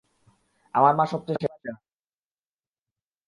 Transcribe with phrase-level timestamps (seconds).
[0.75, 1.73] আমার মা সবচেয়ে সেরা।